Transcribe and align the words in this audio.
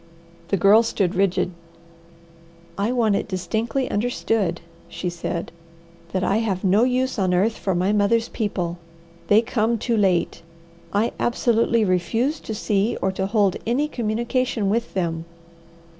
The 0.47 0.57
Girl 0.57 0.81
stood 0.81 1.13
rigid. 1.13 1.51
"I 2.75 2.91
want 2.91 3.15
it 3.15 3.27
distinctly 3.27 3.87
understood," 3.91 4.59
she 4.89 5.11
said, 5.11 5.51
"that 6.11 6.23
I 6.23 6.37
have 6.37 6.63
no 6.63 6.83
use 6.83 7.19
on 7.19 7.35
earth 7.35 7.55
for 7.55 7.75
my 7.75 7.93
mother's 7.93 8.27
people. 8.27 8.79
They 9.27 9.43
come 9.43 9.77
too 9.77 9.95
late. 9.95 10.41
I 10.91 11.11
absolutely 11.19 11.85
refuse 11.85 12.39
to 12.39 12.55
see 12.55 12.97
or 12.99 13.11
to 13.11 13.27
hold 13.27 13.57
any 13.67 13.87
communication 13.87 14.71
with 14.71 14.95
them." 14.95 15.25